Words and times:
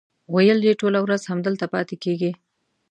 ویل 0.33 0.59
یې 0.67 0.73
ټوله 0.81 0.99
ورځ 1.05 1.21
همدلته 1.31 1.65
پاتې 1.73 1.95
کېږي. 2.03 2.31